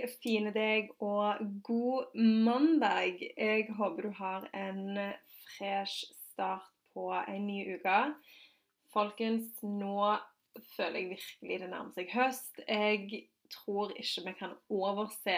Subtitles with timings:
[0.00, 3.18] Hei, fine deg, og god mandag.
[3.36, 4.96] Jeg håper du har en
[5.42, 7.98] fresh start på en ny uke.
[8.94, 10.14] Folkens, nå
[10.70, 12.62] føler jeg virkelig det nærmer seg høst.
[12.64, 15.36] Jeg tror ikke vi kan overse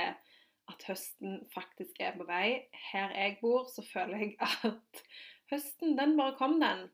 [0.70, 2.62] at høsten faktisk er på vei.
[2.92, 4.36] Her jeg bor, så føler jeg
[4.70, 5.02] at
[5.50, 6.86] høsten, den bare kom, den.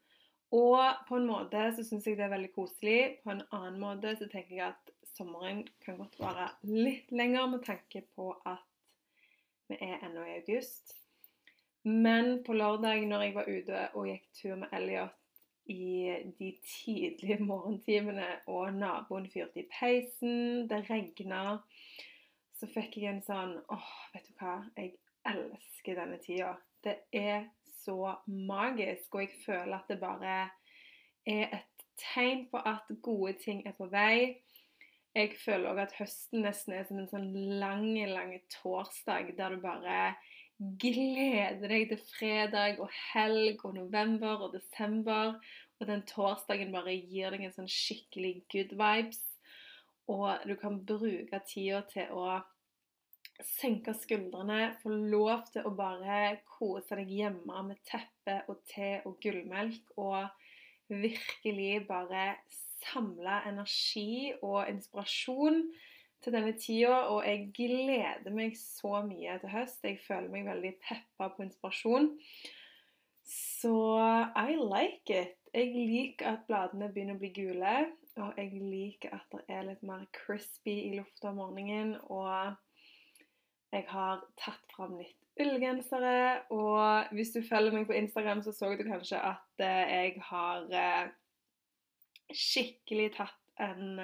[0.54, 3.00] Og på en måte så syns jeg det er veldig koselig.
[3.24, 7.64] På en annen måte så tenker jeg at sommeren kan godt være litt lenger med
[7.66, 8.64] tanke på at
[9.68, 10.94] vi er ennå i august.
[11.84, 15.14] Men på lørdag når jeg var ute og gikk tur med Elliot
[15.68, 21.58] i de tidlige morgentimene, og naboen fyrte i peisen, det regna,
[22.56, 24.96] så fikk jeg en sånn åh, vet du hva, jeg
[25.28, 26.54] elsker denne tida.
[26.84, 27.50] Det er
[27.88, 30.36] så magisk, og jeg føler at det bare
[31.26, 34.38] er et tegn på at gode ting er på vei.
[35.16, 39.62] Jeg føler òg at høsten nesten er som en sånn lang, lang torsdag der du
[39.64, 40.12] bare
[40.58, 45.38] gleder deg til fredag og helg og november og desember.
[45.78, 49.22] Og den torsdagen bare gir deg en sånn skikkelig good vibes.
[50.08, 52.38] Og du kan bruke tida til å
[53.44, 59.18] senke skuldrene, få lov til å bare kose deg hjemme med teppe og te og
[59.22, 59.94] gullmelk.
[60.00, 60.26] Og
[60.88, 62.32] virkelig bare
[62.80, 65.62] samle energi og inspirasjon
[66.24, 67.00] til denne tida.
[67.12, 69.84] Og jeg gleder meg så mye til høst.
[69.84, 72.14] Jeg føler meg veldig peppa på inspirasjon.
[73.28, 73.74] Så
[74.34, 75.34] I like it.
[75.54, 77.74] Jeg liker at bladene begynner å bli gule.
[78.18, 81.94] Og jeg liker at det er litt mer crispy i lufta om morgenen.
[82.10, 82.56] Og
[83.74, 86.44] jeg har tatt fram litt ullgensere.
[86.54, 91.12] Og hvis du følger meg på Instagram, så så du kanskje at jeg har
[92.34, 94.00] skikkelig tatt en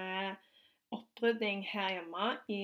[0.94, 2.60] opprydding her hjemme i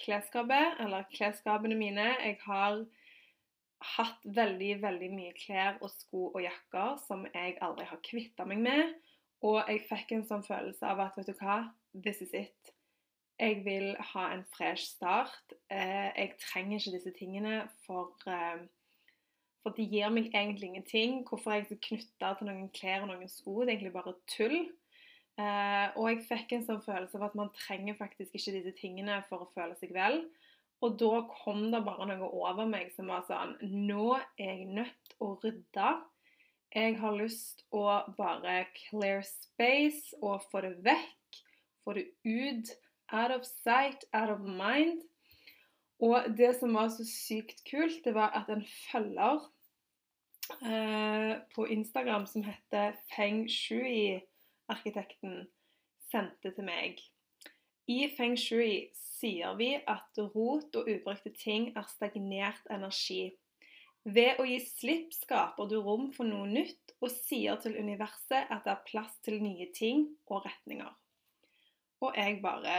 [0.00, 2.08] klesskapet, eller klesskapene mine.
[2.24, 2.82] Jeg har
[3.96, 8.64] hatt veldig, veldig mye klær og sko og jakker som jeg aldri har kvitta meg
[8.64, 8.92] med.
[9.46, 11.62] Og jeg fikk en sånn følelse av at vet du hva,
[11.94, 12.74] this is it.
[13.40, 15.54] Jeg vil ha en fresh start.
[15.70, 18.12] Jeg trenger ikke disse tingene, for,
[19.62, 21.22] for de gir meg egentlig ingenting.
[21.28, 23.62] Hvorfor er jeg så knytta til noen klær og noen sko?
[23.62, 24.58] Det er egentlig bare tull.
[25.40, 29.46] Og jeg fikk en sånn følelse av at man trenger faktisk ikke disse tingene for
[29.46, 30.20] å føle seg vel.
[30.84, 35.16] Og da kom det bare noe over meg som var sånn Nå er jeg nødt
[35.20, 35.90] å rydde.
[36.70, 37.84] Jeg har lyst å
[38.16, 41.40] bare clear space og få det vekk.
[41.84, 42.70] Få det ut.
[43.12, 45.02] Out of sight, out of mind.
[46.00, 49.40] Og det som var så sykt kult, det var at en følger
[50.64, 55.48] eh, på Instagram som heter Feng Shui-arkitekten,
[56.10, 57.02] sendte til meg.
[57.90, 63.32] I Feng Shui sier vi at rot og ubrukte ting er stagnert energi.
[64.04, 68.64] Ved å gi slipp skaper du rom for noe nytt og sier til universet at
[68.64, 70.94] det er plass til nye ting og retninger.
[72.00, 72.78] Og jeg bare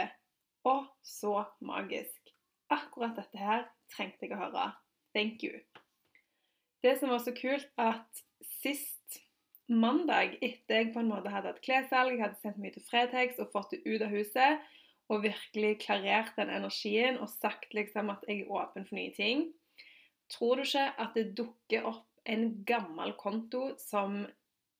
[0.68, 2.34] Å, så magisk.
[2.72, 4.68] Akkurat dette her trengte jeg å høre.
[5.16, 5.58] Thank you.
[6.82, 8.22] Det som var så kult, at
[8.62, 9.20] sist
[9.70, 13.40] mandag, etter jeg på en måte hadde hatt klessalg, jeg hadde sendt mye til Fretex
[13.42, 14.62] og fått det ut av huset,
[15.10, 19.50] og virkelig klarert den energien og sagt liksom at jeg er åpen for nye ting.
[20.32, 24.22] Tror du ikke at det dukker opp en gammel konto som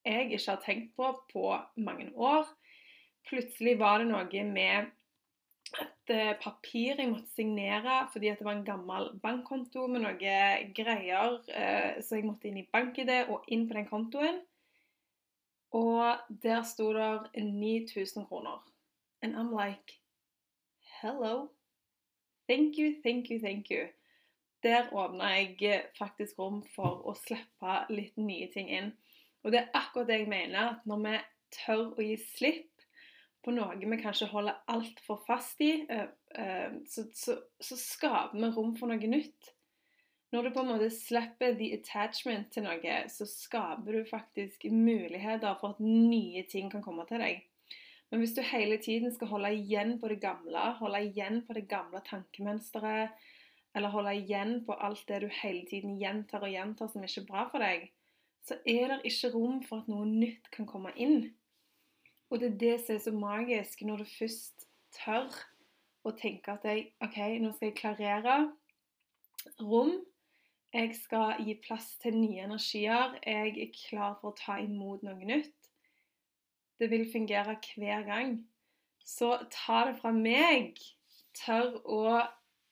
[0.07, 2.47] jeg ikke har tenkt på på mange år?
[3.29, 4.91] Plutselig var det noe med
[5.81, 10.17] et eh, papir jeg måtte signere fordi det var en gammel bankkonto med noe
[10.77, 11.39] greier.
[11.49, 14.43] Eh, så jeg måtte inn i bank-ID og inn på den kontoen.
[15.73, 18.61] Og der sto det 9000 kroner.
[19.23, 19.99] And I'm like
[21.01, 21.51] Hello.
[22.49, 23.89] Thank you, thank you, thank you.
[24.63, 28.93] Der åpna jeg eh, faktisk rom for å slippe litt nye ting inn.
[29.43, 31.15] Og det er akkurat det jeg mener, at når vi
[31.57, 32.72] tør å gi slipp
[33.43, 36.09] på noe vi kanskje holder altfor fast i, eh,
[36.39, 39.53] eh, så, så, så, skaper vi rom for noe nytt.
[40.33, 45.59] Når du på en måte slipper the attachment til noe, så skaper du faktisk muligheter
[45.61, 47.43] for at nye ting kan komme til deg.
[48.13, 51.67] Men hvis du hele tiden skal holde igjen på det gamle, holde igjen på det
[51.69, 53.13] gamle tankemønsteret,
[53.75, 57.29] eller holde igjen på alt det du hele tiden gjentar og gjentar som ikke er
[57.29, 57.87] bra for deg,
[58.45, 61.31] så er det ikke rom for at noe nytt kan komme inn.
[62.33, 64.63] Og det er det som er så magisk når du først
[64.97, 65.35] tør
[66.09, 68.37] å tenke at jeg, OK, nå skal jeg klarere
[69.61, 69.99] rom.
[70.73, 73.19] Jeg skal gi plass til nye energier.
[73.21, 75.69] Jeg er klar for å ta imot noe nytt.
[76.81, 78.39] Det vil fungere hver gang.
[79.05, 80.81] Så ta det fra meg.
[81.37, 82.03] Tør å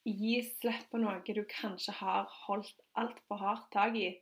[0.09, 4.15] gi slipp på noe du kanskje har holdt altfor hardt tak i.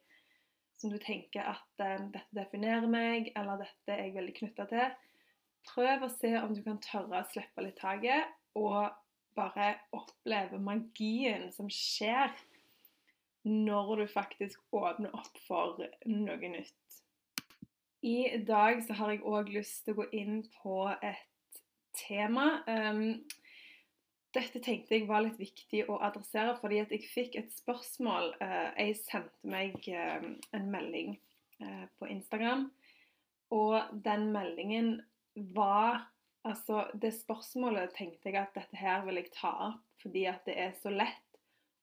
[0.75, 4.99] Som du tenker at um, 'dette definerer meg', eller 'dette er jeg veldig knytta til'.
[5.69, 8.89] Prøv å se om du kan tørre å slippe litt taket, og
[9.37, 12.33] bare oppleve magien som skjer
[13.47, 15.79] når du faktisk åpner opp for
[16.09, 17.01] noe nytt.
[18.01, 21.61] I dag så har jeg òg lyst til å gå inn på et
[21.99, 22.61] tema.
[22.67, 23.19] Um,
[24.35, 28.35] dette tenkte jeg var litt viktig å adressere, fordi at jeg fikk et spørsmål.
[28.43, 31.15] Eh, jeg sendte meg eh, en melding
[31.63, 32.67] eh, på Instagram,
[33.55, 34.99] og den meldingen
[35.55, 36.07] var
[36.47, 40.55] Altså, det spørsmålet tenkte jeg at dette her vil jeg ta opp, fordi at det
[40.55, 41.39] er så lett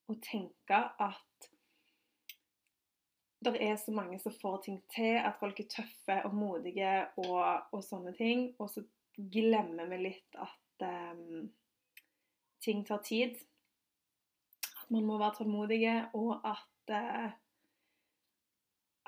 [0.08, 1.48] å tenke at
[3.44, 7.68] det er så mange som får ting til, at folk er tøffe og modige og,
[7.76, 8.48] og sånne ting.
[8.58, 8.82] Og så
[9.16, 11.44] glemmer vi litt at um,
[12.64, 13.36] ting tar tid.
[14.80, 17.28] At man må være tålmodige, og at, uh,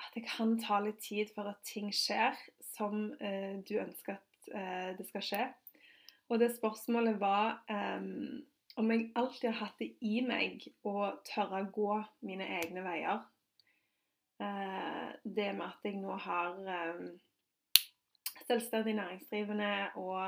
[0.05, 2.37] at det kan ta litt tid for at ting skjer
[2.77, 5.47] som uh, du ønsker at eh, det skal skje.
[6.29, 8.09] Og det spørsmålet var eh,
[8.79, 13.25] om jeg alltid har hatt det i meg å tørre å gå mine egne veier.
[14.43, 16.61] Eh, det med at jeg nå har
[18.49, 20.21] selvstendig næringsdrivende og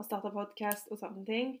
[0.00, 1.58] har starta podkast og sånne ting.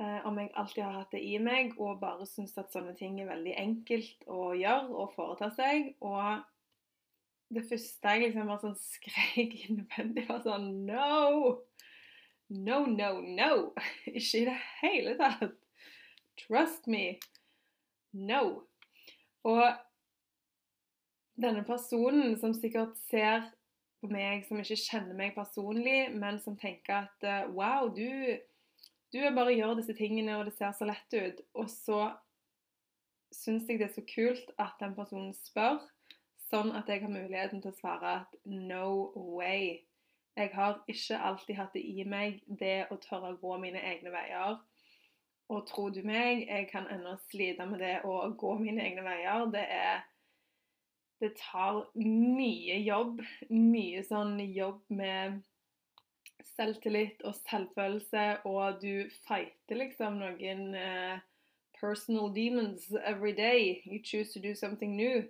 [0.00, 3.18] Eh, om jeg alltid har hatt det i meg og bare syns at sånne ting
[3.20, 5.92] er veldig enkelt å gjøre og foreta seg.
[6.00, 6.40] Og
[7.50, 11.60] det første jeg liksom var sånn skrek innvendig, var sånn No!
[12.50, 13.52] No, no, no!
[14.10, 15.54] Ikke i det hele tatt.
[16.40, 17.18] Trust me.
[18.16, 18.66] No.
[19.46, 19.64] Og
[21.40, 23.46] denne personen som sikkert ser
[24.00, 28.40] på meg som ikke kjenner meg personlig, men som tenker at eh, wow, du
[29.10, 31.40] du bare gjør disse tingene, og det ser så lett ut.
[31.58, 32.12] Og så
[33.34, 35.80] syns jeg det er så kult at den personen spør,
[36.50, 39.80] sånn at jeg har muligheten til å svare at no way.
[40.38, 44.12] Jeg har ikke alltid hatt det i meg, det å tørre å gå mine egne
[44.14, 44.58] veier.
[45.50, 49.46] Og tro du meg, jeg kan ennå slite med det å gå mine egne veier.
[49.52, 50.06] Det er
[51.20, 53.18] Det tar mye jobb.
[53.50, 55.42] Mye sånn jobb med
[56.54, 61.20] selvtillit og selvfølelse, og du fighter liksom noen uh,
[61.76, 63.82] personal demons every day.
[63.84, 65.28] You choose to do something new.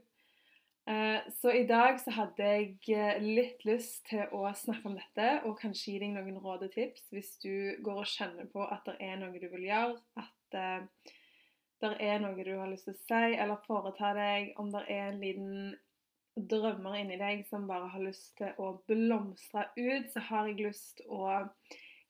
[0.90, 5.26] Uh, så i dag så hadde jeg eh, litt lyst til å snakke om dette
[5.46, 7.52] og kanskje gi deg noen råd og tips hvis du
[7.84, 11.12] går og kjenner på at det er noe du vil gjøre, at uh,
[11.84, 15.12] det er noe du har lyst til å si eller foreta deg, om det er
[15.12, 15.60] en liten
[16.50, 21.04] drømmer inni deg som bare har lyst til å blomstre ut, så har jeg lyst
[21.06, 21.28] å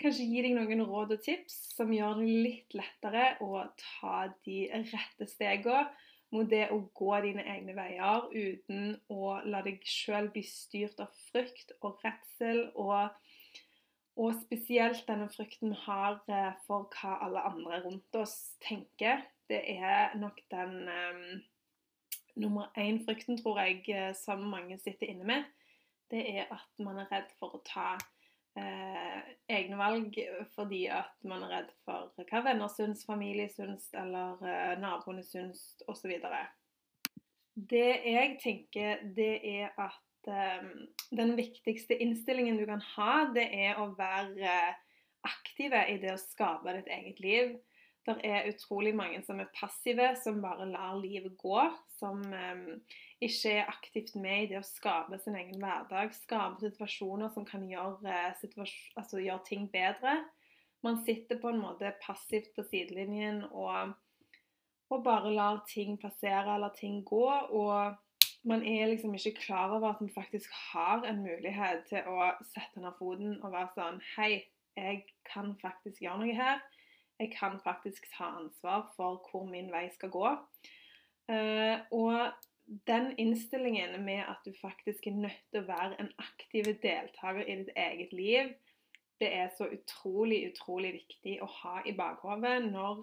[0.00, 4.62] kanskje gi deg noen råd og tips som gjør det litt lettere å ta de
[4.73, 5.90] rette stegene
[6.35, 11.11] mot det å gå dine egne veier uten å la deg sjøl bli styrt av
[11.31, 13.11] frykt og redsel, og,
[14.21, 19.25] og spesielt denne frykten har eh, for hva alle andre rundt oss tenker.
[19.51, 21.41] Det er nok den um,
[22.39, 25.51] nummer én-frykten, tror jeg, eh, som mange sitter inne med,
[26.11, 27.95] det er at man er redd for å ta
[28.61, 30.17] eh, egne valg
[30.55, 35.64] fordi at man er redd for hva venner syns, familie syns, eller eh, naboene syns,
[35.90, 36.12] osv.
[37.71, 40.69] Det jeg tenker, det er at eh,
[41.17, 44.55] den viktigste innstillingen du kan ha, det er å være
[45.26, 47.59] aktive i det å skape ditt eget liv.
[48.07, 51.59] Det er utrolig mange som er passive, som bare lar livet gå.
[51.99, 52.79] Som um,
[53.21, 56.15] ikke er aktivt med i det å skape sin egen hverdag.
[56.17, 58.61] Skape situasjoner som kan gjøre, uh,
[58.97, 60.17] altså, gjøre ting bedre.
[60.85, 63.93] Man sitter på en måte passivt på sidelinjen og,
[64.89, 67.27] og bare lar ting passere eller ting gå.
[67.61, 72.33] Og man er liksom ikke klar over at man faktisk har en mulighet til å
[72.55, 74.33] sette ned foten og være sånn Hei,
[74.81, 76.62] jeg kan faktisk gjøre noe her.
[77.21, 80.31] Jeg kan faktisk ta ansvar for hvor min vei skal gå.
[81.29, 82.33] Uh, og
[82.87, 87.57] den innstillingen med at du faktisk er nødt til å være en aktiv deltaker i
[87.62, 88.53] ditt eget liv,
[89.21, 93.03] det er så utrolig, utrolig viktig å ha i bakhodet når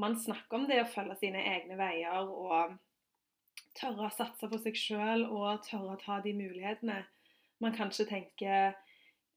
[0.00, 2.72] man snakker om det å følge sine egne veier og
[3.78, 7.02] tørre å satse på seg sjøl og tørre å ta de mulighetene
[7.62, 8.72] man kanskje tenker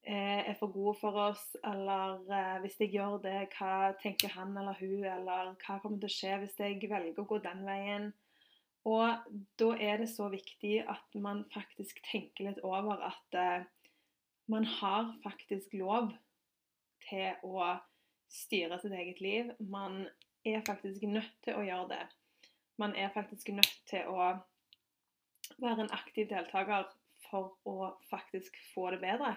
[0.08, 4.55] eh, er for gode for oss, eller eh, hvis jeg gjør det, hva tenker han
[4.58, 8.13] eller hun, eller hva kommer til å skje hvis jeg velger å gå den veien?
[8.86, 13.65] Og da er det så viktig at man faktisk tenker litt over at eh,
[14.51, 16.12] man har faktisk lov
[17.08, 17.72] til å
[18.30, 19.50] styre sitt eget liv.
[19.60, 20.04] Man
[20.46, 22.04] er faktisk nødt til å gjøre det.
[22.77, 24.36] Man er faktisk nødt til å
[25.62, 26.89] være en aktiv deltaker
[27.25, 29.34] for å faktisk få det bedre.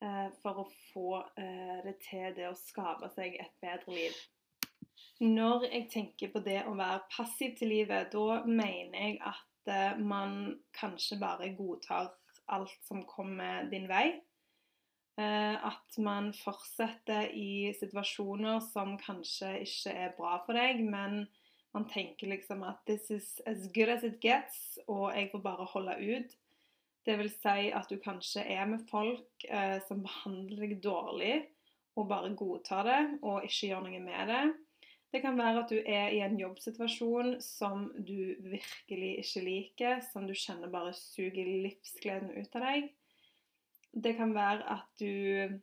[0.00, 4.14] Eh, for å få eh, det til det å skape seg et bedre liv.
[5.20, 10.00] Når jeg tenker på det å være passiv til livet, da mener jeg at eh,
[10.00, 12.12] man kanskje bare godtar
[12.50, 14.20] alt som kommer din vei.
[15.20, 21.26] At man fortsetter i situasjoner som kanskje ikke er bra for deg, men
[21.74, 25.64] man tenker liksom at 'this is as good as it gets', og jeg får bare
[25.64, 26.36] holde ut.
[27.06, 31.46] Det vil si at du kanskje er med folk eh, som behandler deg dårlig,
[31.96, 34.44] og bare godtar det og ikke gjør noe med det.
[35.10, 40.28] Det kan være at du er i en jobbsituasjon som du virkelig ikke liker, som
[40.28, 42.92] du kjenner bare suger livsgleden ut av deg.
[43.90, 45.58] Det kan være at du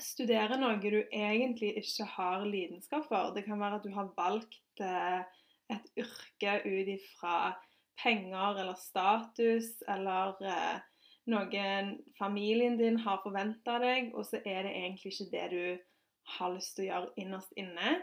[0.00, 3.34] studerer noe du egentlig ikke har lidenskap for.
[3.36, 5.20] Det kan være at du har valgt eh,
[5.68, 7.38] et yrke ut ifra
[8.00, 10.38] penger eller status eller
[11.28, 11.64] noe
[12.18, 15.64] familien din har forventa deg, og så er det egentlig ikke det du
[16.38, 17.98] har lyst til å gjøre innerst inne.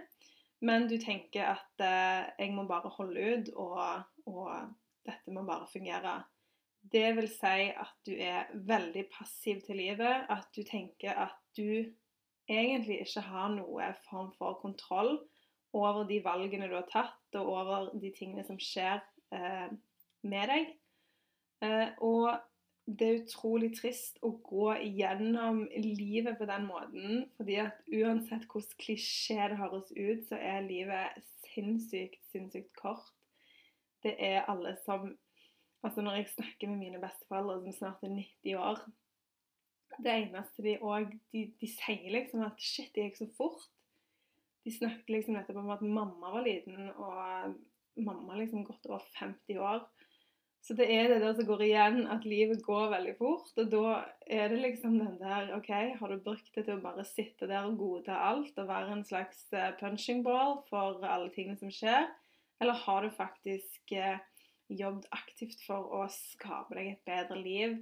[0.62, 4.74] Men du tenker at eh, 'jeg må bare holde ut', og, og,
[5.06, 6.24] 'dette må bare fungere'.
[6.92, 10.26] Det vil si at du er veldig passiv til livet.
[10.30, 11.86] At du tenker at du
[12.48, 15.18] egentlig ikke har noe form for kontroll
[15.74, 19.02] over de valgene du har tatt, og over de tingene som skjer
[19.34, 19.70] eh,
[20.24, 20.70] med deg.
[21.66, 22.30] Eh, og
[22.86, 27.25] det er utrolig trist å gå gjennom livet på den måten.
[27.38, 33.10] fordi at uansett hvordan klisjé det høres ut, så er livet sinnssykt, sinnssykt kort.
[34.04, 35.15] Det er alle som
[35.86, 38.80] Altså når jeg snakker med mine besteforeldre som snart er 90 år
[40.00, 43.68] Det eneste de òg de, de, sier liksom at shit, det gikk så fort.
[44.65, 47.54] De snakket liksom nettopp om at mamma var liten, og
[48.01, 49.86] mamma liksom gått over 50 år.
[50.65, 53.51] Så det er det der som går igjen, at livet går veldig fort.
[53.62, 53.89] Og da
[54.25, 57.67] er det liksom den der OK, har du brukt det til å bare sitte der
[57.67, 62.07] og godta alt og være en slags eh, punching ball for alle tingene som skjer?
[62.63, 64.17] Eller har du faktisk eh,
[64.74, 67.75] jobbet aktivt for å skape deg et bedre liv?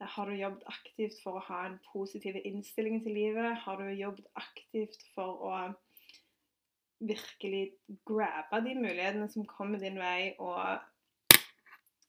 [0.00, 3.58] Har du jobbet aktivt for å ha en positiv innstilling til livet?
[3.66, 5.58] Har du jobbet aktivt for å
[7.00, 7.74] virkelig
[8.08, 10.80] grabbe de mulighetene som kommer din vei, og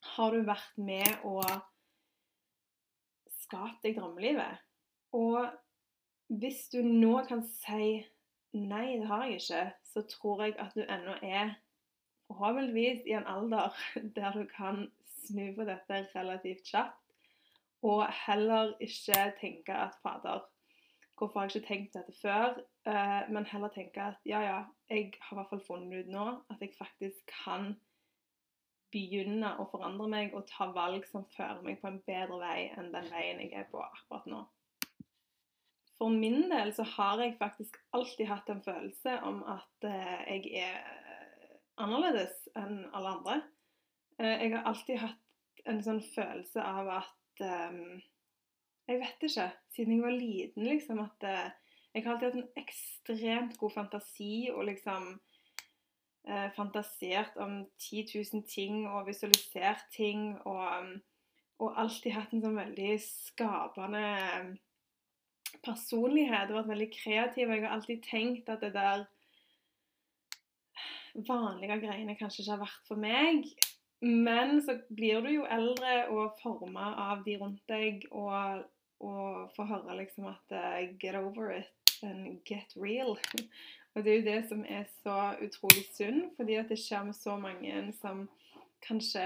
[0.02, 1.46] har du vært med og
[3.42, 4.62] skapt deg drømmelivet?
[5.18, 5.46] Og
[6.32, 8.02] hvis du nå kan si
[8.56, 11.54] nei, det har jeg ikke, så tror jeg at du ennå er
[12.32, 13.76] forhåpentligvis i en alder
[14.16, 14.88] der du kan
[15.26, 16.98] snu på dette relativt kjapt.
[17.82, 20.44] Og heller ikke tenke at fader,
[21.18, 22.60] hvorfor har jeg ikke tenkt dette før?
[22.86, 26.28] Eh, men heller tenke at ja, ja, jeg har i hvert fall funnet ut nå
[26.50, 27.74] at jeg faktisk kan
[28.92, 32.92] begynne å forandre meg og ta valg som fører meg på en bedre vei enn
[32.94, 34.42] den veien jeg er på akkurat nå.
[36.02, 40.64] For min del så har jeg faktisk alltid hatt en følelse om at eh, jeg
[40.66, 40.80] er
[41.82, 43.36] annerledes enn alle andre.
[44.18, 47.84] Eh, jeg har alltid hatt en sånn følelse av at eh,
[48.90, 51.24] Jeg vet ikke, siden jeg var liten, liksom, at
[51.94, 55.31] jeg har alltid hatt en ekstremt god fantasi og liksom eh,
[56.56, 60.36] fantasert om 10 000 ting og visualisert ting.
[60.46, 60.92] Og,
[61.62, 64.52] og alltid hatt en sånn veldig skapende eh,
[65.66, 66.52] personlighet.
[66.52, 67.50] og vært veldig kreativ.
[67.50, 69.06] Jeg har alltid tenkt at det der
[71.28, 73.52] vanlige greiene kanskje ikke har vært for meg.
[74.02, 78.64] Men så blir du jo eldre og forma av de rundt deg, og,
[79.04, 83.18] og får høre liksom at uh, Get over it and get real.
[83.96, 87.18] Og det er jo det som er så utrolig synd, fordi at det skjer med
[87.18, 88.24] så mange som
[88.86, 89.26] kanskje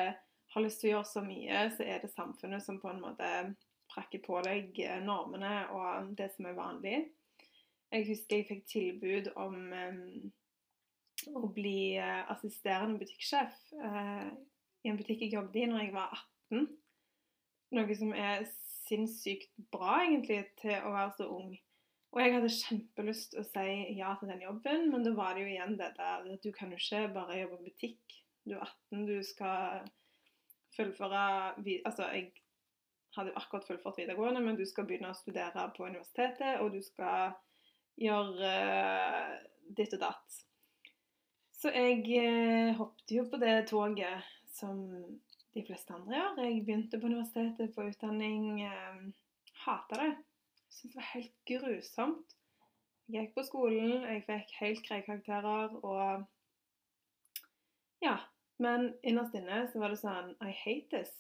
[0.55, 3.29] har lyst til å gjøre så mye, så er det samfunnet som på en måte
[3.91, 6.98] prakker på deg eh, normene og det som er vanlig.
[7.93, 10.31] Jeg husker jeg fikk tilbud om um,
[11.38, 14.31] å bli uh, assisterende butikksjef uh,
[14.84, 16.17] i en butikk jeg jobbet i når jeg var
[16.50, 16.65] 18.
[17.75, 18.43] Noe som er
[18.86, 21.53] sinnssykt bra, egentlig, til å være så ung.
[22.15, 25.43] Og jeg hadde kjempelyst til å si ja til den jobben, men da var det
[25.43, 28.13] jo igjen det der at du kan jo ikke bare jobbe i butikk.
[28.48, 29.89] Du er 18, du skal
[30.77, 31.24] fullføre
[31.60, 32.29] Altså, jeg
[33.17, 36.79] hadde jo akkurat fullført videregående, men du skal begynne å studere på universitetet, og du
[36.86, 37.36] skal
[38.00, 39.36] gjøre uh,
[39.75, 40.38] ditt og datt.
[41.55, 44.24] Så jeg uh, hoppet jo på det toget
[44.55, 44.79] som
[45.55, 46.41] de fleste andre gjør.
[46.48, 48.63] Jeg begynte på universitetet på utdanning.
[48.63, 49.12] Uh,
[49.65, 50.13] Hata det
[50.75, 52.38] syntes det var helt grusomt.
[53.08, 56.25] Jeg gikk på skolen, jeg fikk helt greie karakterer og
[58.03, 58.17] Ja.
[58.58, 61.12] Men innerst inne så var det sånn I hate this.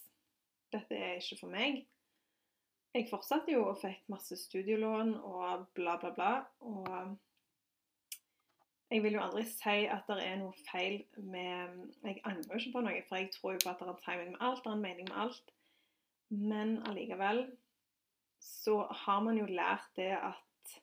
[0.71, 1.81] Dette er ikke for meg.
[2.95, 6.29] Jeg fortsatte jo og fikk masse studielån og bla, bla, bla.
[6.63, 7.17] Og
[8.93, 12.77] jeg vil jo aldri si at det er noe feil med Jeg angrer jo ikke
[12.77, 14.77] på noe, for jeg tror jo på at det er timing med alt, det er
[14.77, 15.53] en mening med alt.
[16.29, 17.45] Men allikevel
[18.45, 20.75] så har man jo lært det at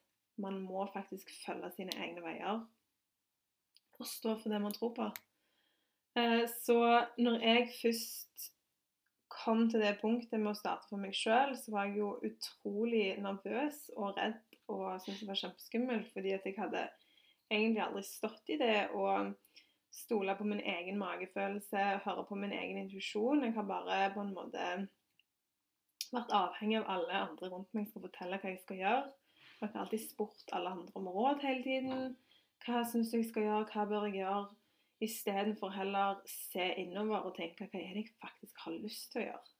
[0.42, 2.62] man må faktisk følge sine egne veier
[4.00, 5.06] og stå for det man tror på.
[6.18, 6.78] Eh, så
[7.22, 8.48] når jeg først
[9.32, 13.06] kom til det punktet med å starte for meg sjøl, så var jeg jo utrolig
[13.22, 14.40] nervøs og redd
[14.72, 16.82] og syntes det var kjempeskummelt, fordi at jeg hadde
[17.52, 19.32] egentlig aldri stått i det og
[19.92, 23.44] stole på min egen magefølelse, høre på min egen intuisjon.
[23.44, 24.68] Jeg har bare på en måte
[26.12, 29.04] vært avhengig av alle andre rundt meg skal fortelle hva jeg skal gjøre.
[29.62, 32.16] Jeg har alltid spurt alle andre om råd hele tiden.
[32.64, 34.44] Hva syns du jeg skal gjøre, hva bør jeg gjøre?
[35.02, 39.26] Istedenfor heller se innover og tenke hva er det jeg faktisk har lyst til å
[39.30, 39.54] gjøre?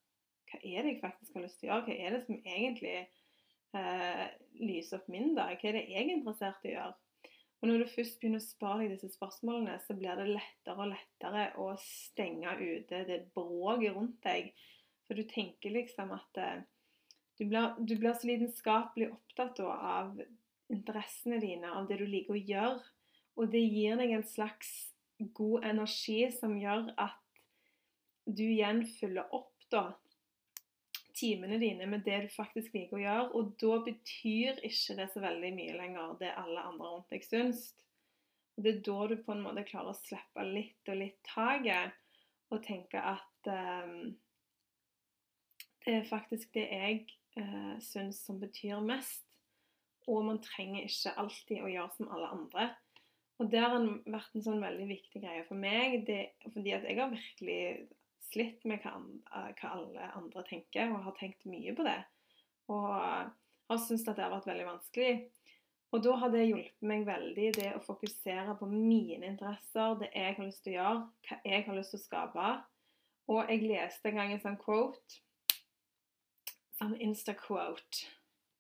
[0.50, 1.86] Hva er det jeg faktisk har lyst til å gjøre?
[1.86, 2.96] Hva er det som egentlig
[3.78, 4.26] eh,
[4.60, 5.56] lyser opp min dag?
[5.56, 6.98] Hva er det jeg er interessert i å gjøre?
[7.62, 10.90] Og når du først begynner å spare deg disse spørsmålene, så blir det lettere og
[10.90, 14.50] lettere å stenge ute det bråket rundt deg
[15.12, 16.60] for du tenker liksom at eh,
[17.36, 20.22] du blir, du blir så lidenskapelig opptatt av
[20.72, 22.78] interessene dine, av det du liker å gjøre.
[23.36, 24.70] Og det gir deg en slags
[25.36, 27.20] god energi som gjør at
[28.24, 29.90] du igjen fyller opp da
[31.12, 33.28] timene dine med det du faktisk liker å gjøre.
[33.36, 37.68] Og da betyr ikke det så veldig mye lenger det alle andre rundt deg syns.
[38.56, 42.00] Det er da du på en måte klarer å slippe litt og litt taket
[42.52, 44.12] og tenke at um,
[45.84, 47.02] det er faktisk det jeg
[47.38, 49.24] eh, syns som betyr mest.
[50.10, 52.70] Og man trenger ikke alltid å gjøre som alle andre.
[53.40, 53.74] Og det har
[54.10, 57.60] vært en sånn veldig viktig greie for meg, det, fordi at jeg har virkelig
[58.32, 58.96] slitt med hva,
[59.30, 61.98] hva, alle andre tenker, og har tenkt mye på det.
[62.70, 65.14] Og har syntes at det har vært veldig vanskelig.
[65.92, 70.38] Og da har det hjulpet meg veldig, det å fokusere på mine interesser, det jeg
[70.38, 72.52] har lyst til å gjøre, hva jeg har lyst til å skape.
[73.32, 75.20] Og jeg leste en gang en sånn quote
[76.82, 78.06] an Insta-quote.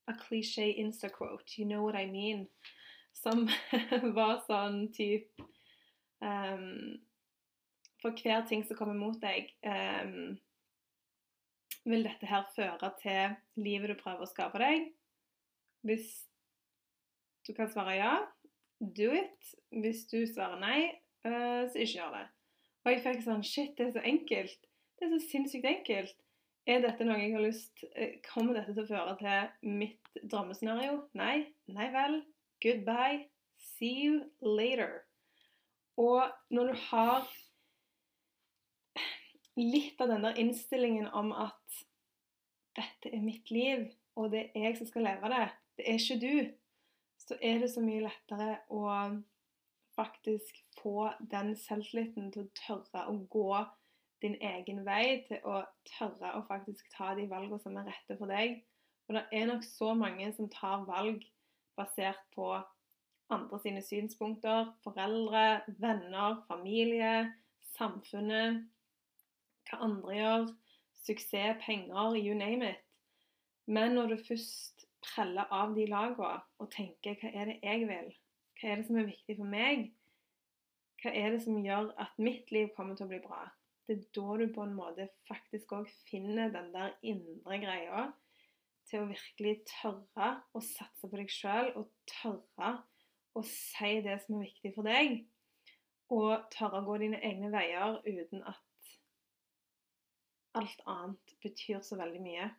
[0.06, 1.58] A cliche Insta-quote.
[1.58, 2.48] You know what I mean?
[3.12, 3.48] Som
[4.16, 5.44] var sånn type
[6.24, 6.98] um,
[8.00, 10.38] For hver ting som kommer mot deg, um,
[11.84, 14.88] vil dette her føre til livet du prøver å skape deg?
[15.86, 16.08] Hvis
[17.46, 18.14] du kan svare ja,
[18.80, 19.54] do it.
[19.70, 20.78] Hvis du svarer nei,
[21.26, 22.26] uh, så ikke gjør det.
[22.82, 24.68] Og jeg fikk sånn Shit, det er så enkelt.
[24.98, 26.18] Det er så sinnssykt enkelt.
[26.66, 31.00] Er dette noe jeg har lyst eh, Kommer dette til å føre til mitt drømmescenario?
[31.18, 31.48] Nei.
[31.74, 32.20] Nei vel.
[32.62, 33.24] Goodbye.
[33.58, 35.02] See you later.
[35.98, 37.26] Og når du har
[39.58, 41.82] litt av den der innstillingen om at
[42.78, 45.44] dette er mitt liv, og det er jeg som skal leve det,
[45.76, 46.34] det er ikke du,
[47.20, 48.86] så er det så mye lettere å
[49.96, 53.50] faktisk få den selvtilliten til å tørre å gå
[54.22, 55.62] din egen vei til å
[55.94, 58.60] tørre å faktisk ta de valgene som er rette for deg.
[59.08, 61.24] Og det er nok så mange som tar valg
[61.78, 62.52] basert på
[63.32, 64.70] andre sine synspunkter.
[64.84, 67.32] Foreldre, venner, familie,
[67.76, 68.62] samfunnet,
[69.68, 70.48] hva andre gjør.
[71.02, 72.82] Suksess, penger, you name it.
[73.66, 78.12] Men når du først preller av de lagene og tenker hva er det jeg vil?
[78.60, 79.88] Hva er det som er viktig for meg?
[81.02, 83.42] Hva er det som gjør at mitt liv kommer til å bli bra?
[83.92, 88.06] Det er da du på en måte faktisk òg finner den der indre greia
[88.88, 92.72] til å virkelig tørre å satse på deg sjøl og tørre
[93.36, 95.22] å si det som er viktig for deg.
[96.12, 98.90] Og tørre å gå dine egne veier uten at
[100.58, 102.50] alt annet betyr så veldig mye.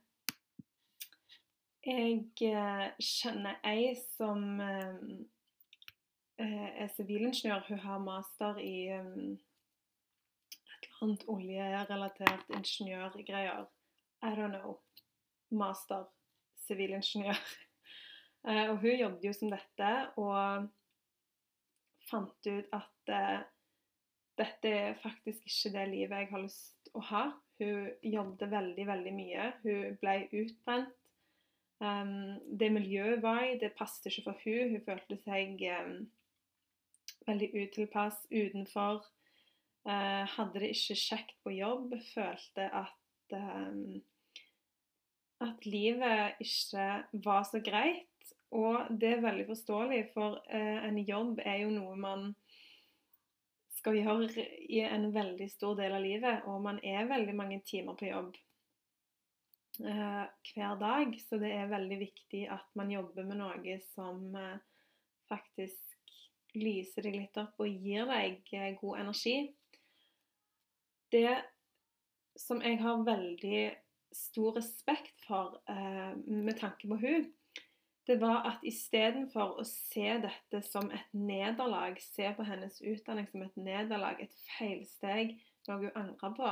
[1.84, 5.02] Jeg eh, kjenner ei som eh,
[6.40, 7.66] eh, er sivilingeniør.
[7.68, 8.88] Hun har master i
[11.04, 13.68] annet oljerelatert ingeniørgreier.
[14.24, 14.80] I don't know.
[15.52, 16.08] Master
[16.68, 17.44] sivilingeniør.
[18.44, 19.90] Eh, og hun jobbet jo som dette
[20.20, 20.66] og
[22.10, 23.46] fant ut at eh,
[24.36, 27.22] dette er faktisk ikke det livet jeg har lyst å ha.
[27.62, 29.46] Hun jobbet veldig, veldig mye.
[29.64, 30.92] Hun ble utbrent.
[31.84, 34.76] Um, det miljøet var i, det passet ikke for hun.
[34.76, 35.96] Hun følte seg um,
[37.28, 39.04] veldig utilpass utenfor.
[39.84, 41.96] Uh, hadde det ikke kjekt på jobb.
[42.14, 44.02] Følte at um,
[45.44, 46.88] at livet ikke
[47.26, 48.08] var så greit.
[48.54, 52.28] Og det er veldig forståelig, for eh, en jobb er jo noe man
[53.74, 57.98] skal gjøre i en veldig stor del av livet, og man er veldig mange timer
[58.00, 58.38] på jobb
[59.82, 60.22] eh,
[60.54, 61.18] hver dag.
[61.26, 64.30] Så det er veldig viktig at man jobber med noe som
[65.32, 65.90] faktisk
[66.54, 69.38] lyser deg litt opp og gir deg god energi.
[71.14, 71.38] Det
[72.40, 73.64] som jeg har veldig
[74.14, 77.28] stor respekt for eh, med tanke på hun,
[78.08, 83.46] det var at istedenfor å se dette som et nederlag, se på hennes utdanning som
[83.46, 85.38] et nederlag, et feilsteg,
[85.70, 86.52] noe hun angra på,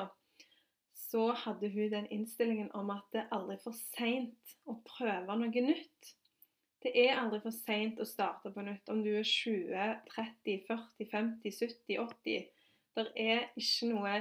[0.95, 5.65] så hadde hun den innstillingen om at det er aldri for seint å prøve noe
[5.65, 6.13] nytt.
[6.82, 11.10] Det er aldri for seint å starte på nytt om du er 20, 30, 40,
[11.12, 12.47] 50, 70, 80.
[12.95, 14.15] Det er ikke noe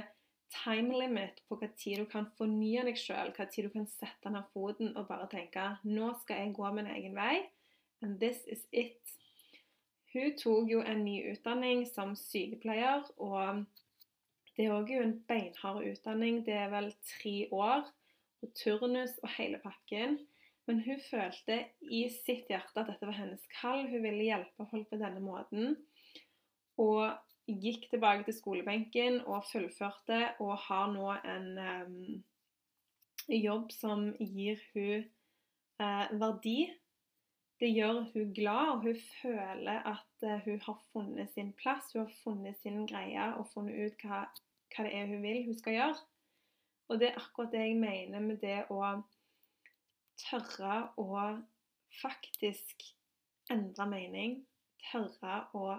[0.51, 4.31] time limit på hva tid du kan fornye deg sjøl, hva tid du kan sette
[4.33, 7.45] ned foten og bare tenke nå skal jeg gå min egen vei,
[8.01, 9.15] and this is it.
[10.11, 13.63] Hun tok jo en ny utdanning som sykepleier, og
[14.57, 16.41] det er òg en beinhard utdanning.
[16.43, 17.85] Det er vel tre år,
[18.41, 20.19] og turnus og hele pakken.
[20.67, 23.85] Men hun følte i sitt hjerte at dette var hennes kall.
[23.89, 25.77] Hun ville hjelpe folk på denne måten.
[26.81, 27.07] Og
[27.59, 32.21] gikk tilbake til skolebenken og fullførte, og har nå en um,
[33.31, 35.07] jobb som gir hun
[35.81, 36.71] uh, verdi.
[37.61, 41.91] Det gjør hun glad, og hun føler at uh, hun har funnet sin plass.
[41.93, 44.25] Hun har funnet sin greie og funnet ut hva,
[44.73, 45.99] hva det er hun vil hun skal gjøre.
[46.91, 48.81] Og det er akkurat det jeg mener med det å
[50.19, 51.21] tørre å
[52.01, 52.83] faktisk
[53.51, 54.41] endre mening.
[54.91, 55.77] Tørre å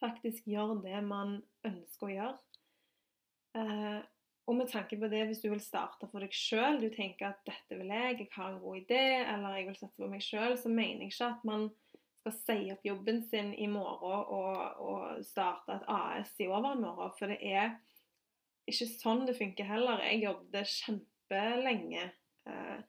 [0.00, 2.38] faktisk gjør det man ønsker å gjøre.
[3.58, 3.98] Eh,
[4.48, 7.42] og med tanke på det, hvis du vil starte for deg sjøl, du tenker at
[7.44, 10.56] 'dette vil jeg, jeg har en god idé', eller 'jeg vil satse på meg sjøl',
[10.56, 11.68] så mener jeg ikke at man
[12.18, 17.12] skal si opp jobben sin i morgen og, og starte et AS i overmorgen.
[17.18, 17.76] For det er
[18.68, 20.02] ikke sånn det funker heller.
[20.04, 22.04] Jeg jobbet kjempelenge
[22.48, 22.80] eh,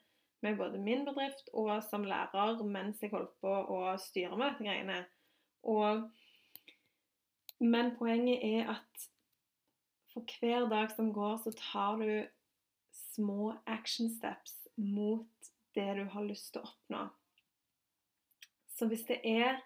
[0.41, 4.67] med både min bedrift og som lærer mens jeg holdt på å styre med dette
[4.67, 4.99] greiene.
[5.67, 6.07] Og
[7.59, 9.07] men poenget er at
[10.13, 12.11] for hver dag som går, så tar du
[13.13, 17.01] små action steps mot det du har lyst til å oppnå.
[18.73, 19.59] Så hvis det er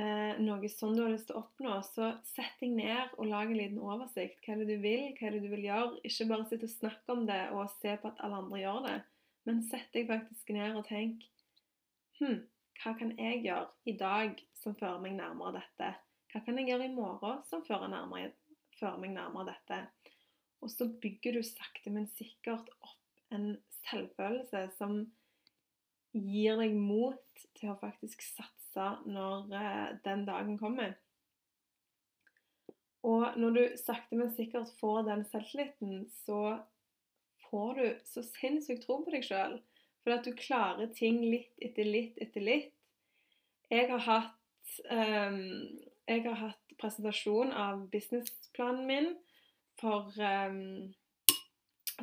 [0.00, 3.50] eh, noe sånn du har lyst til å oppnå, så sett deg ned og lag
[3.50, 4.40] en liten oversikt.
[4.42, 6.00] Hva er det du vil, hva er det du vil gjøre?
[6.08, 8.96] Ikke bare sitte og snakke om det og se på at alle andre gjør det,
[9.48, 11.28] men sett deg faktisk ned og tenk
[12.20, 12.42] Hm,
[12.78, 15.88] hva kan jeg gjøre i dag som fører meg nærmere dette?
[16.32, 18.32] Hva kan jeg gjøre i morgen som fører, nærmere,
[18.78, 19.80] fører meg nærmere dette?
[20.64, 25.02] Og så bygger du sakte, men sikkert opp en selvfølelse som
[26.12, 30.94] gir deg mot til å faktisk satse når eh, den dagen kommer.
[33.02, 36.62] Og når du sakte, men sikkert får den selvtilliten, så
[37.48, 39.58] får du så sinnssykt tro på deg sjøl.
[40.02, 42.70] For at du klarer ting litt etter litt etter litt.
[43.72, 45.42] Jeg har hatt um,
[46.08, 49.12] jeg har hatt presentasjon av businessplanen min
[49.80, 50.90] for, um,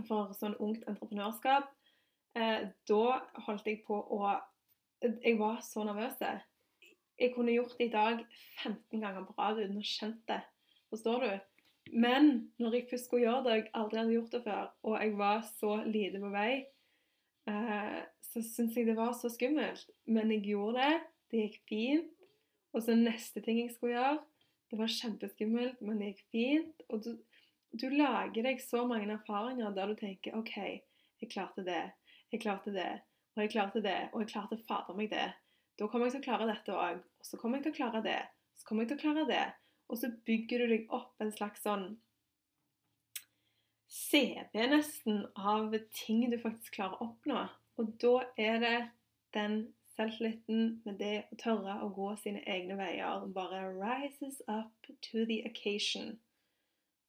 [0.08, 1.68] for sånn ungt entreprenørskap.
[2.38, 3.04] Eh, da
[3.48, 4.38] holdt jeg på å
[5.00, 6.18] Jeg var så nervøs.
[7.16, 8.26] Jeg kunne gjort det i dag
[8.60, 10.42] 15 ganger på rad uten å kjent det.
[10.92, 11.32] Forstår du?
[12.04, 15.16] Men når jeg først skulle gjøre det, jeg aldri hadde gjort det før, og jeg
[15.22, 16.52] var så lite på vei,
[17.48, 19.88] eh, så syntes jeg det var så skummelt.
[20.06, 21.00] Men jeg gjorde det.
[21.32, 22.19] Det gikk fint.
[22.76, 24.20] Og så neste ting jeg skulle gjøre,
[24.70, 26.84] det var kjempeskummelt, men det gikk fint.
[26.94, 27.14] Og du,
[27.74, 30.56] du lager deg så mange erfaringer der du tenker OK,
[31.20, 31.84] jeg klarte det,
[32.30, 32.92] jeg klarte det,
[33.36, 35.30] og jeg klarte det, og jeg klarte fader meg det.
[35.80, 37.00] Da kommer jeg til å klare dette òg.
[37.02, 38.20] Og så kommer jeg til å klare det.
[38.60, 39.46] Så kommer jeg til å klare det.
[39.90, 41.88] Og så bygger du deg opp en slags sånn
[43.90, 47.46] CV nesten av ting du faktisk klarer å oppnå.
[47.80, 48.78] Og da er det
[49.34, 49.62] den
[50.00, 55.42] Selvtilliten med det å tørre å gå sine egne veier bare rises up to the
[55.50, 56.14] occasion.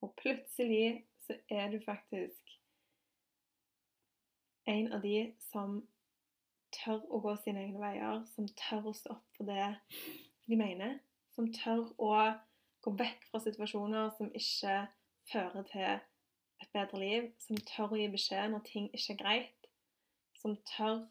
[0.02, 2.56] Og plutselig så er du faktisk
[4.66, 5.20] en av de
[5.52, 5.76] som
[6.74, 9.68] tør å gå sine egne veier, som tør å stå opp for det
[10.50, 10.98] de mener,
[11.30, 12.10] som tør å
[12.82, 14.76] gå vekk fra situasjoner som ikke
[15.30, 19.72] fører til et bedre liv, som tør å gi beskjed når ting ikke er greit,
[20.42, 21.04] som tør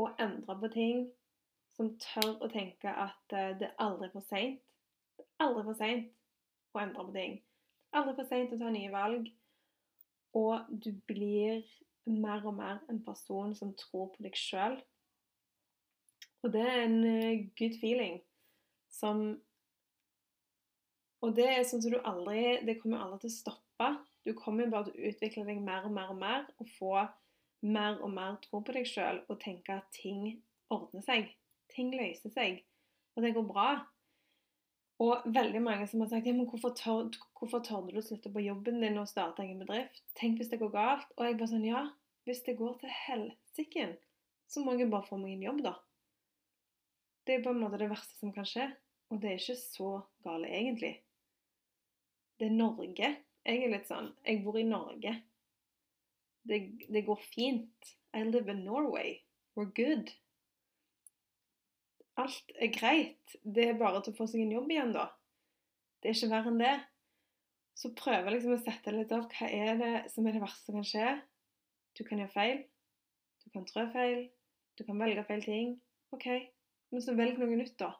[0.00, 1.06] å endre på ting,
[1.74, 4.60] som tør å tenke at eh, det er aldri for seint.
[5.18, 6.12] Det er aldri for seint
[6.74, 7.38] å endre på ting.
[7.40, 9.30] Det er aldri for seint å ta nye valg.
[10.34, 11.62] Og du blir
[12.10, 14.76] mer og mer en person som tror på deg sjøl.
[16.44, 18.20] Og det er en eh, good feeling
[18.92, 19.26] som
[21.24, 23.86] Og det er sånn som du aldri Det kommer aldri til å stoppe.
[24.28, 26.92] Du kommer bare til å utvikle deg mer og mer og mer og få
[27.64, 30.36] mer og mer tro på deg sjøl og tenke at ting
[30.72, 31.32] ordner seg.
[31.72, 32.60] Ting løser seg,
[33.16, 33.68] og det går bra.
[35.02, 38.78] Og veldig mange som har sagt ja, men hvorfor tør, du å slutte på jobben
[38.84, 40.04] din og starte egen bedrift?
[40.18, 41.10] Tenk hvis det går galt.
[41.16, 41.82] Og jeg bare sånn ja,
[42.28, 43.88] hvis det går til helsike,
[44.46, 45.74] så må jeg bare få meg en jobb, da.
[47.24, 48.68] Det er på en måte det verste som kan skje.
[49.10, 49.90] Og det er ikke så
[50.24, 50.94] gale, egentlig.
[52.38, 53.10] Det er Norge.
[53.44, 55.18] Jeg er litt sånn Jeg bor i Norge.
[56.48, 56.60] Det,
[56.92, 57.94] det går fint.
[58.14, 59.16] I live in Norway.
[59.56, 60.12] We're good.
[62.16, 63.36] Alt er greit.
[63.42, 65.08] Det er bare til å få seg en jobb igjen, da.
[66.00, 66.74] Det er ikke verre enn det.
[67.74, 70.78] Så prøver liksom å sette litt av hva er det som er det verste som
[70.78, 71.08] kan skje.
[71.98, 72.62] Du kan gjøre feil.
[73.42, 74.28] Du kan trå feil.
[74.78, 75.74] Du kan velge feil ting.
[76.14, 76.28] OK,
[76.92, 77.90] men så velg noe nytt, da.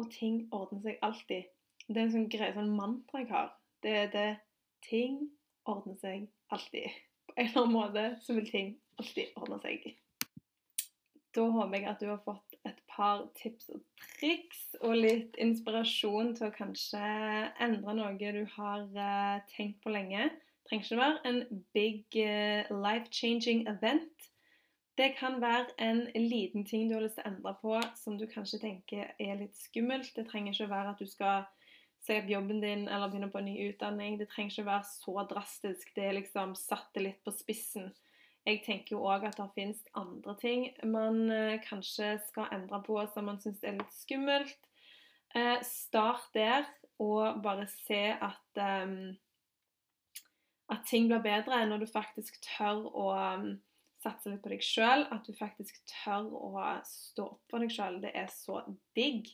[0.00, 1.52] Og ting ordner seg alltid.
[1.84, 3.52] Det er en sånn greie, sånn mantra jeg har.
[3.84, 4.28] Det er det
[4.84, 5.30] Ting
[5.70, 6.88] ordner seg alltid.
[7.28, 9.94] På en eller annen måte så vil ting alltid ordne seg.
[11.34, 13.80] Da håper jeg at du har fått et par tips og
[14.20, 17.00] triks og litt inspirasjon til å kanskje
[17.64, 20.28] endre noe du har uh, tenkt på lenge.
[20.30, 24.30] Det trenger ikke være en big uh, life-changing event.
[24.94, 28.28] Det kan være en liten ting du har lyst til å endre på som du
[28.30, 30.12] kanskje tenker er litt skummelt.
[30.14, 31.48] Det trenger ikke være at du skal
[32.04, 34.18] si opp jobben din eller begynne på en ny utdanning.
[34.20, 35.92] Det trenger ikke være så drastisk.
[35.96, 37.90] Det er liksom satt det litt på spissen.
[38.44, 42.98] Jeg tenker jo òg at det finnes andre ting man eh, kanskje skal endre på
[43.14, 44.68] som man syns er litt skummelt.
[45.34, 46.68] Eh, start der,
[47.02, 49.16] og bare se at um,
[50.70, 53.48] at ting blir bedre når du faktisk tør å um,
[54.04, 56.52] satse litt på deg sjøl, at du faktisk tør å
[56.88, 57.98] stå opp for deg sjøl.
[58.04, 58.60] Det er så
[58.96, 59.30] digg.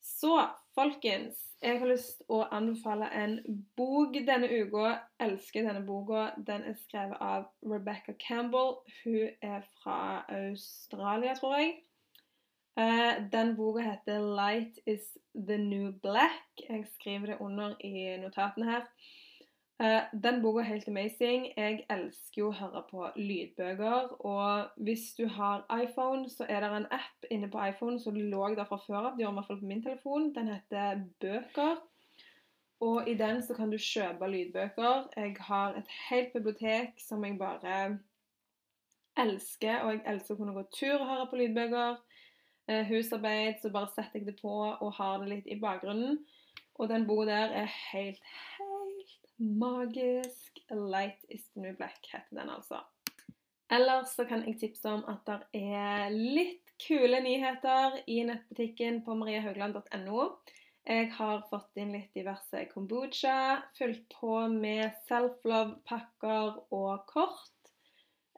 [0.00, 3.38] Så folkens, jeg har lyst til å anbefale en
[3.76, 4.94] bok denne uka.
[5.20, 6.28] Elsker denne boka.
[6.46, 8.76] Den er skrevet av Rebecca Campbell.
[9.02, 11.76] Hun er fra Australia, tror jeg.
[12.78, 16.62] Eh, den boka heter 'Light is the New Black'.
[16.68, 18.84] Jeg skriver det under i notatene her.
[19.78, 21.44] Uh, den boka er helt amazing.
[21.56, 24.08] Jeg elsker jo å høre på lydbøker.
[24.26, 28.48] Og hvis du har iPhone, så er det en app inne på iPhone som lå
[28.58, 29.12] der fra før av.
[29.14, 30.32] Det gjør i hvert fall på min telefon.
[30.34, 31.78] Den heter Bøker.
[32.82, 35.06] Og i den så kan du kjøpe lydbøker.
[35.16, 37.78] Jeg har et helt bibliotek som jeg bare
[39.18, 39.84] elsker.
[39.84, 42.02] Og jeg elsker å kunne gå tur og høre på lydbøker.
[42.68, 46.18] Uh, husarbeid, så bare setter jeg det på og har det litt i bakgrunnen.
[46.78, 48.20] Og den boka der er helt,
[48.58, 48.67] helt
[49.38, 52.82] Magisk Light is the new black heter den altså.
[53.70, 59.14] Ellers så kan jeg tipse om at det er litt kule nyheter i nettbutikken på
[59.18, 60.24] mariahaugland.no.
[60.88, 67.52] Jeg har fått inn litt diverse kombucha, fulgt på med self-love-pakker og kort.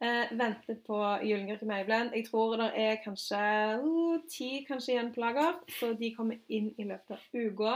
[0.03, 2.17] Eh, ventet på julegurke Mayblend.
[2.17, 3.41] Jeg tror det er kanskje
[3.85, 7.75] uh, ti kanskje igjen på lager, så de kommer inn i løpet av uka.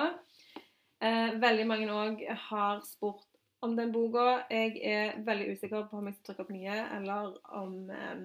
[1.05, 3.27] Eh, veldig mange òg har spurt
[3.65, 4.45] om den boka.
[4.49, 8.23] Jeg er veldig usikker på om jeg skal trykke opp nye, eller om eh,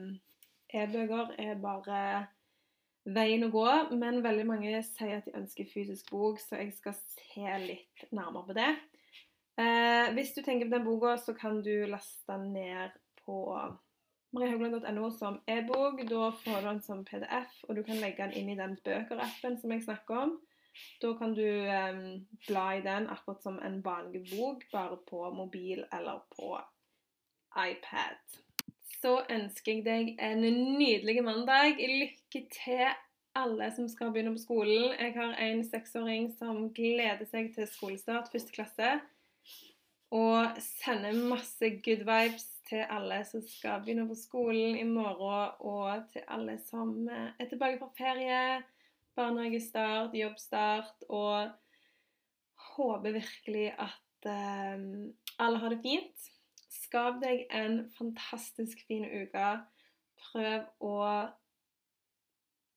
[0.79, 2.03] e-bøker er bare
[3.09, 3.65] veien å gå.
[3.99, 8.47] Men veldig mange sier at de ønsker fysisk bok, så jeg skal se litt nærmere
[8.47, 8.71] på det.
[9.59, 13.41] Eh, hvis du tenker på den boka, så kan du laste den ned på
[14.37, 16.05] mariehaugland.no som e-bok.
[16.07, 19.59] Da får du den som PDF, og du kan legge den inn i den bøker-appen
[19.59, 20.39] som jeg snakker om.
[21.01, 25.85] Da kan du um, bla i den akkurat som en vanlig bok, bare på mobil
[25.91, 26.59] eller på
[27.57, 28.39] iPad.
[28.99, 31.79] Så ønsker jeg deg en nydelig mandag.
[31.79, 32.87] Lykke til
[33.39, 34.91] alle som skal begynne på skolen.
[34.99, 38.93] Jeg har en seksåring som gleder seg til skolestart, første klasse.
[40.11, 46.09] Og sender masse good vibes til alle som skal begynne på skolen i morgen, og
[46.13, 48.41] til alle som eh, er tilbake fra ferie
[49.19, 51.51] barnehagestart, jobbstart, og
[52.75, 54.85] håper virkelig at eh,
[55.39, 56.29] alle har det fint.
[56.69, 59.51] Skap deg en fantastisk fin uke.
[60.29, 60.95] Prøv å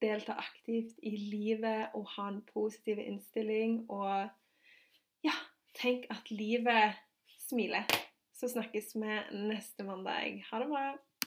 [0.03, 3.83] delta aktivt i livet og ha en positiv innstilling.
[3.93, 4.29] Og
[5.27, 5.37] ja,
[5.79, 6.99] tenk at livet
[7.47, 7.87] smiler.
[8.35, 10.43] Så snakkes vi neste mandag.
[10.51, 10.87] Ha det bra.